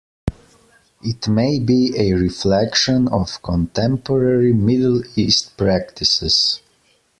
[1.03, 6.59] It may be a reflection of contemporary Middle East practices.